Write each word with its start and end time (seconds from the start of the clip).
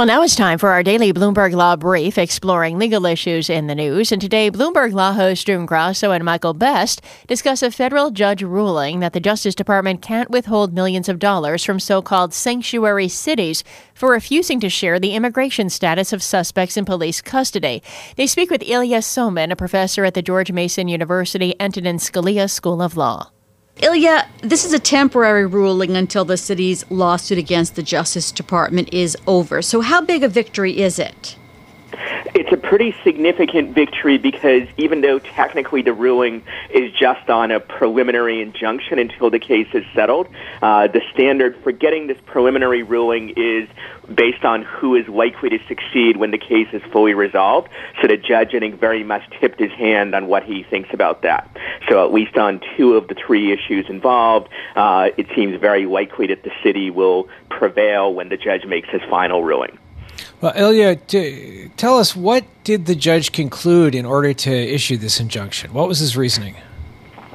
Well, 0.00 0.06
now 0.06 0.22
it's 0.22 0.34
time 0.34 0.56
for 0.56 0.70
our 0.70 0.82
daily 0.82 1.12
Bloomberg 1.12 1.52
Law 1.52 1.76
Brief 1.76 2.16
exploring 2.16 2.78
legal 2.78 3.04
issues 3.04 3.50
in 3.50 3.66
the 3.66 3.74
news. 3.74 4.10
And 4.10 4.18
today, 4.18 4.50
Bloomberg 4.50 4.94
Law 4.94 5.12
hosts 5.12 5.44
June 5.44 5.66
Grasso 5.66 6.10
and 6.10 6.24
Michael 6.24 6.54
Best 6.54 7.02
discuss 7.28 7.62
a 7.62 7.70
federal 7.70 8.10
judge 8.10 8.42
ruling 8.42 9.00
that 9.00 9.12
the 9.12 9.20
Justice 9.20 9.54
Department 9.54 10.00
can't 10.00 10.30
withhold 10.30 10.72
millions 10.72 11.10
of 11.10 11.18
dollars 11.18 11.62
from 11.62 11.78
so 11.78 12.00
called 12.00 12.32
sanctuary 12.32 13.08
cities 13.08 13.62
for 13.92 14.10
refusing 14.10 14.58
to 14.60 14.70
share 14.70 14.98
the 14.98 15.12
immigration 15.12 15.68
status 15.68 16.14
of 16.14 16.22
suspects 16.22 16.78
in 16.78 16.86
police 16.86 17.20
custody. 17.20 17.82
They 18.16 18.26
speak 18.26 18.50
with 18.50 18.62
Ilya 18.62 19.00
Somin, 19.00 19.52
a 19.52 19.56
professor 19.56 20.06
at 20.06 20.14
the 20.14 20.22
George 20.22 20.50
Mason 20.50 20.88
University 20.88 21.54
Antonin 21.60 21.98
Scalia 21.98 22.48
School 22.48 22.80
of 22.80 22.96
Law. 22.96 23.32
Ilya, 23.82 24.28
this 24.42 24.66
is 24.66 24.74
a 24.74 24.78
temporary 24.78 25.46
ruling 25.46 25.96
until 25.96 26.26
the 26.26 26.36
city's 26.36 26.88
lawsuit 26.90 27.38
against 27.38 27.76
the 27.76 27.82
Justice 27.82 28.30
Department 28.30 28.92
is 28.92 29.16
over. 29.26 29.62
So, 29.62 29.80
how 29.80 30.02
big 30.02 30.22
a 30.22 30.28
victory 30.28 30.80
is 30.80 30.98
it? 30.98 31.36
It's 32.34 32.52
a 32.52 32.58
pretty 32.58 32.94
significant 33.02 33.74
victory 33.74 34.18
because 34.18 34.68
even 34.76 35.00
though 35.00 35.18
technically 35.18 35.80
the 35.80 35.94
ruling 35.94 36.42
is 36.74 36.92
just 36.92 37.30
on 37.30 37.50
a 37.50 37.58
preliminary 37.58 38.42
injunction 38.42 38.98
until 38.98 39.30
the 39.30 39.38
case 39.38 39.68
is 39.72 39.84
settled, 39.94 40.28
uh, 40.60 40.86
the 40.88 41.00
standard 41.12 41.56
for 41.62 41.72
getting 41.72 42.06
this 42.06 42.18
preliminary 42.26 42.82
ruling 42.82 43.30
is 43.30 43.66
based 44.14 44.44
on 44.44 44.62
who 44.62 44.94
is 44.94 45.08
likely 45.08 45.48
to 45.48 45.58
succeed 45.66 46.18
when 46.18 46.32
the 46.32 46.38
case 46.38 46.68
is 46.72 46.82
fully 46.92 47.14
resolved. 47.14 47.68
So 48.02 48.08
the 48.08 48.18
judge, 48.18 48.54
I 48.54 48.58
think, 48.58 48.78
very 48.78 49.04
much 49.04 49.22
tipped 49.40 49.58
his 49.58 49.72
hand 49.72 50.14
on 50.14 50.26
what 50.26 50.44
he 50.44 50.64
thinks 50.64 50.90
about 50.92 51.22
that. 51.22 51.49
So 51.90 52.04
at 52.04 52.12
least 52.12 52.36
on 52.36 52.60
two 52.76 52.94
of 52.94 53.08
the 53.08 53.14
three 53.14 53.52
issues 53.52 53.86
involved, 53.88 54.48
uh, 54.76 55.08
it 55.16 55.26
seems 55.34 55.60
very 55.60 55.86
likely 55.86 56.28
that 56.28 56.44
the 56.44 56.52
city 56.62 56.88
will 56.88 57.28
prevail 57.48 58.14
when 58.14 58.28
the 58.28 58.36
judge 58.36 58.64
makes 58.64 58.88
his 58.90 59.02
final 59.10 59.42
ruling. 59.42 59.76
Well, 60.40 60.52
Ilya, 60.54 60.96
t- 60.96 61.70
tell 61.76 61.98
us 61.98 62.14
what 62.14 62.44
did 62.64 62.86
the 62.86 62.94
judge 62.94 63.32
conclude 63.32 63.94
in 63.94 64.06
order 64.06 64.32
to 64.32 64.50
issue 64.50 64.96
this 64.96 65.18
injunction? 65.18 65.72
What 65.72 65.88
was 65.88 65.98
his 65.98 66.16
reasoning? 66.16 66.56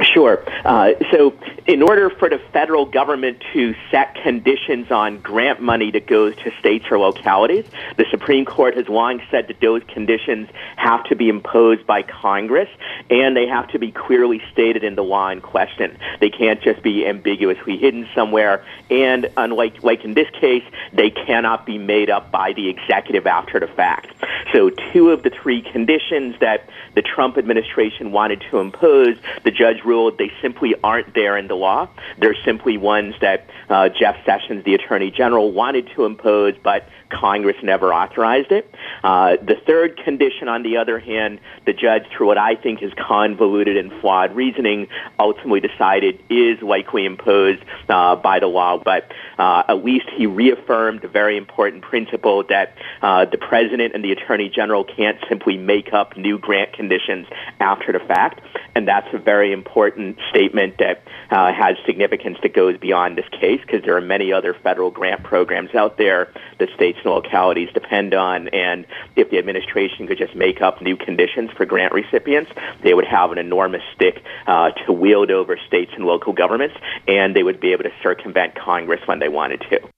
Sure. 0.01 0.43
Uh, 0.63 0.91
so 1.11 1.33
in 1.67 1.81
order 1.81 2.11
for 2.11 2.29
the 2.29 2.39
federal 2.53 2.85
government 2.85 3.43
to 3.53 3.73
set 3.89 4.13
conditions 4.15 4.91
on 4.91 5.19
grant 5.19 5.61
money 5.61 5.89
that 5.91 6.05
goes 6.05 6.35
to 6.37 6.51
states 6.59 6.85
or 6.91 6.99
localities, 6.99 7.65
the 7.97 8.05
Supreme 8.11 8.45
Court 8.45 8.75
has 8.77 8.87
long 8.87 9.19
said 9.31 9.47
that 9.47 9.59
those 9.61 9.81
conditions 9.87 10.47
have 10.75 11.03
to 11.05 11.15
be 11.15 11.27
imposed 11.27 11.87
by 11.87 12.03
Congress 12.03 12.69
and 13.09 13.35
they 13.35 13.47
have 13.47 13.67
to 13.69 13.79
be 13.79 13.91
clearly 13.91 14.41
stated 14.51 14.83
in 14.83 14.95
the 14.95 15.03
law 15.03 15.29
in 15.29 15.41
question. 15.41 15.97
They 16.19 16.29
can't 16.29 16.61
just 16.61 16.83
be 16.83 17.05
ambiguously 17.07 17.77
hidden 17.77 18.07
somewhere. 18.13 18.63
And 18.91 19.27
unlike 19.35 19.83
like 19.83 20.05
in 20.05 20.13
this 20.13 20.29
case, 20.39 20.63
they 20.93 21.09
cannot 21.09 21.65
be 21.65 21.79
made 21.79 22.11
up 22.11 22.31
by 22.31 22.53
the 22.53 22.69
executive 22.69 23.25
after 23.25 23.59
the 23.59 23.67
fact. 23.67 24.13
So 24.55 24.69
two 24.93 25.09
of 25.09 25.21
the 25.23 25.29
three 25.29 25.61
conditions 25.61 26.35
that 26.39 26.69
the 26.93 27.01
Trump 27.01 27.37
administration 27.37 28.13
wanted 28.13 28.41
to 28.49 28.59
impose, 28.59 29.17
the 29.43 29.51
judge 29.51 29.83
ruled 29.83 30.17
they 30.17 30.31
simply 30.41 30.75
aren't 30.81 31.13
there 31.13 31.35
in 31.35 31.49
the 31.49 31.55
law. 31.55 31.89
They're 32.17 32.37
simply 32.45 32.77
ones 32.77 33.15
that 33.19 33.49
uh, 33.69 33.89
Jeff 33.89 34.15
Sessions, 34.25 34.63
the 34.63 34.75
Attorney 34.75 35.11
General, 35.11 35.51
wanted 35.51 35.89
to 35.95 36.05
impose, 36.05 36.53
but 36.63 36.87
Congress 37.09 37.57
never 37.63 37.93
authorized 37.93 38.51
it. 38.51 38.73
Uh, 39.03 39.37
the 39.37 39.55
third 39.65 39.97
condition, 39.97 40.47
on 40.47 40.63
the 40.63 40.77
other 40.77 40.99
hand, 40.99 41.39
the 41.65 41.73
judge, 41.73 42.03
through 42.15 42.27
what 42.27 42.37
I 42.37 42.55
think 42.55 42.81
is 42.81 42.91
convoluted 42.93 43.77
and 43.77 43.91
flawed 44.01 44.35
reasoning, 44.35 44.87
ultimately 45.19 45.59
decided 45.59 46.19
is 46.29 46.61
likely 46.61 47.05
imposed 47.05 47.63
uh, 47.89 48.15
by 48.15 48.39
the 48.39 48.47
law. 48.47 48.77
But 48.77 49.11
uh, 49.37 49.63
at 49.67 49.83
least 49.83 50.05
he 50.15 50.25
reaffirmed 50.25 51.03
a 51.03 51.07
very 51.07 51.37
important 51.37 51.83
principle 51.83 52.43
that 52.49 52.75
uh, 53.01 53.25
the 53.25 53.37
president 53.37 53.93
and 53.93 54.03
the 54.03 54.11
attorney 54.11 54.44
general 54.49 54.83
can't 54.83 55.17
simply 55.27 55.57
make 55.57 55.93
up 55.93 56.17
new 56.17 56.37
grant 56.37 56.73
conditions 56.73 57.27
after 57.59 57.91
the 57.91 57.99
fact. 57.99 58.41
And 58.75 58.87
that's 58.87 59.07
a 59.13 59.17
very 59.17 59.51
important 59.51 60.17
statement 60.29 60.77
that 60.79 61.03
uh, 61.29 61.53
has 61.53 61.77
significance 61.85 62.37
that 62.43 62.53
goes 62.53 62.77
beyond 62.77 63.17
this 63.17 63.27
case 63.29 63.61
because 63.61 63.83
there 63.83 63.95
are 63.95 64.01
many 64.01 64.33
other 64.33 64.53
federal 64.53 64.91
grant 64.91 65.23
programs 65.23 65.73
out 65.73 65.97
there 65.97 66.31
that 66.59 66.69
states 66.75 66.99
and 67.03 67.13
localities 67.13 67.69
depend 67.73 68.13
on. 68.13 68.47
And 68.49 68.85
if 69.15 69.29
the 69.29 69.37
administration 69.37 70.07
could 70.07 70.17
just 70.17 70.35
make 70.35 70.61
up 70.61 70.81
new 70.81 70.97
conditions 70.97 71.51
for 71.51 71.65
grant 71.65 71.93
recipients, 71.93 72.51
they 72.83 72.93
would 72.93 73.05
have 73.05 73.31
an 73.31 73.37
enormous 73.37 73.81
stick 73.95 74.23
uh, 74.47 74.71
to 74.85 74.93
wield 74.93 75.31
over 75.31 75.57
states 75.67 75.91
and 75.95 76.05
local 76.05 76.33
governments, 76.33 76.75
and 77.07 77.35
they 77.35 77.43
would 77.43 77.59
be 77.59 77.71
able 77.71 77.83
to 77.83 77.93
circumvent 78.03 78.55
Congress 78.55 79.01
when 79.05 79.19
they 79.19 79.29
wanted 79.29 79.61
to. 79.69 79.94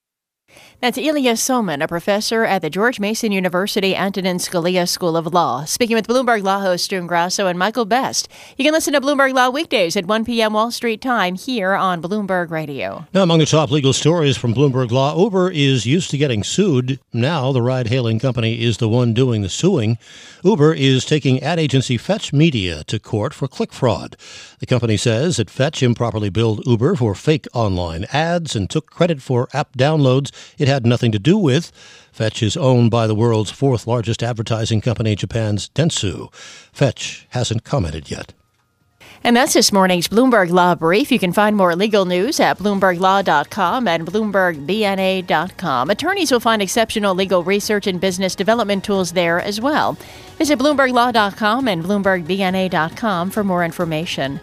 That's 0.79 0.99
Ilya 0.99 1.33
Somin, 1.33 1.83
a 1.83 1.88
professor 1.88 2.43
at 2.43 2.61
the 2.61 2.69
George 2.69 2.99
Mason 2.99 3.31
University 3.31 3.95
Antonin 3.95 4.38
Scalia 4.38 4.88
School 4.88 5.17
of 5.17 5.33
Law, 5.33 5.65
speaking 5.65 5.95
with 5.95 6.07
Bloomberg 6.07 6.43
Law 6.43 6.59
host 6.59 6.91
June 6.91 7.07
Grasso 7.07 7.47
and 7.47 7.57
Michael 7.57 7.85
Best. 7.85 8.27
You 8.57 8.63
can 8.63 8.75
listen 8.75 8.93
to 8.93 9.01
Bloomberg 9.01 9.33
Law 9.33 9.49
weekdays 9.49 9.97
at 9.97 10.05
1 10.05 10.23
p.m. 10.23 10.53
Wall 10.53 10.69
Street 10.69 11.01
time 11.01 11.33
here 11.33 11.73
on 11.73 11.99
Bloomberg 11.99 12.51
Radio. 12.51 13.07
Now, 13.11 13.23
among 13.23 13.39
the 13.39 13.47
top 13.47 13.71
legal 13.71 13.91
stories 13.91 14.38
from 14.38 14.53
Bloomberg 14.53 14.91
Law, 14.91 15.17
Uber 15.17 15.49
is 15.49 15.88
used 15.88 16.11
to 16.11 16.17
getting 16.19 16.43
sued. 16.43 16.99
Now, 17.11 17.51
the 17.51 17.63
ride 17.63 17.88
hailing 17.88 18.19
company 18.19 18.61
is 18.63 18.77
the 18.77 18.88
one 18.88 19.15
doing 19.15 19.41
the 19.41 19.49
suing. 19.49 19.97
Uber 20.44 20.75
is 20.75 21.05
taking 21.05 21.41
ad 21.41 21.57
agency 21.57 21.97
Fetch 21.97 22.31
Media 22.31 22.83
to 22.83 22.99
court 22.99 23.33
for 23.33 23.47
click 23.47 23.73
fraud. 23.73 24.15
The 24.59 24.67
company 24.67 24.95
says 24.95 25.38
that 25.38 25.49
Fetch 25.49 25.81
improperly 25.81 26.29
billed 26.29 26.65
Uber 26.67 26.95
for 26.97 27.15
fake 27.15 27.47
online 27.53 28.05
ads 28.13 28.55
and 28.55 28.69
took 28.69 28.91
credit 28.91 29.23
for 29.23 29.47
app 29.53 29.73
downloads 29.73 30.31
it 30.67 30.72
had 30.72 30.85
nothing 30.85 31.11
to 31.13 31.19
do 31.19 31.38
with. 31.38 31.72
Fetch 32.11 32.44
is 32.44 32.57
owned 32.57 32.91
by 32.91 33.07
the 33.07 33.16
world's 33.16 33.51
fourth 33.51 33.88
largest 33.88 34.22
advertising 34.22 34.81
company, 34.81 35.16
Japan's 35.16 35.69
Dentsu. 35.69 36.33
Fetch 36.73 37.28
hasn't 37.29 37.63
commented 37.63 38.11
yet. 38.11 38.33
And 39.23 39.35
that's 39.35 39.53
this 39.53 39.72
morning's 39.72 40.07
Bloomberg 40.07 40.51
Law 40.51 40.75
Brief. 40.75 41.11
You 41.11 41.19
can 41.19 41.33
find 41.33 41.56
more 41.56 41.75
legal 41.75 42.06
news 42.06 42.39
at 42.39 42.59
BloombergLaw.com 42.59 43.88
and 43.88 44.07
BloombergBNA.com. 44.07 45.89
Attorneys 45.89 46.31
will 46.31 46.39
find 46.39 46.61
exceptional 46.61 47.16
legal 47.16 47.44
research 47.44 47.88
and 47.88 48.00
business 48.00 48.35
development 48.35 48.83
tools 48.83 49.13
there 49.13 49.41
as 49.41 49.59
well. 49.59 49.97
Visit 50.38 50.59
BloombergLaw.com 50.59 51.67
and 51.67 51.83
BloombergBNA.com 51.83 53.31
for 53.31 53.44
more 53.44 53.66
information. 53.66 54.39